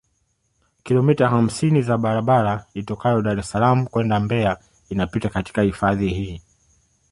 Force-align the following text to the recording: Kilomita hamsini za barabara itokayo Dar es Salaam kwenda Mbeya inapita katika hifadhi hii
Kilomita 0.83 1.27
hamsini 1.27 1.81
za 1.81 1.97
barabara 1.97 2.65
itokayo 2.73 3.21
Dar 3.21 3.39
es 3.39 3.49
Salaam 3.51 3.87
kwenda 3.87 4.19
Mbeya 4.19 4.57
inapita 4.89 5.29
katika 5.29 5.61
hifadhi 5.61 6.07
hii 6.09 6.41